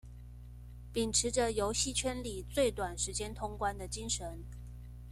[0.91, 4.43] 秉持著遊戲圈裡最短時間通關的精神